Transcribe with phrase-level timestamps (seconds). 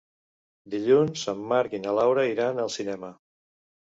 [0.75, 3.13] Dilluns en Marc i na Laura iran al cinema.